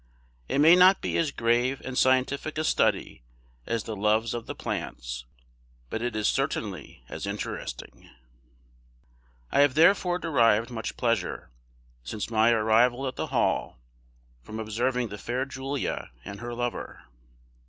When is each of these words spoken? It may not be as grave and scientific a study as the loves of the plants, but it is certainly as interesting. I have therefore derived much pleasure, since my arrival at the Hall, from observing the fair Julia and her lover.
It 0.49 0.57
may 0.57 0.75
not 0.75 0.99
be 0.99 1.15
as 1.19 1.29
grave 1.29 1.79
and 1.85 1.95
scientific 1.95 2.57
a 2.57 2.63
study 2.63 3.21
as 3.67 3.83
the 3.83 3.95
loves 3.95 4.33
of 4.33 4.47
the 4.47 4.55
plants, 4.55 5.25
but 5.91 6.01
it 6.01 6.15
is 6.15 6.27
certainly 6.27 7.03
as 7.07 7.27
interesting. 7.27 8.09
I 9.51 9.59
have 9.59 9.75
therefore 9.75 10.17
derived 10.17 10.71
much 10.71 10.97
pleasure, 10.97 11.51
since 12.03 12.31
my 12.31 12.49
arrival 12.49 13.07
at 13.07 13.15
the 13.15 13.27
Hall, 13.27 13.77
from 14.41 14.57
observing 14.59 15.09
the 15.09 15.19
fair 15.19 15.45
Julia 15.45 16.09
and 16.25 16.39
her 16.39 16.55
lover. 16.55 17.03